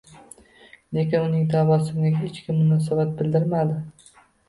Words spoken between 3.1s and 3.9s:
bildirmadi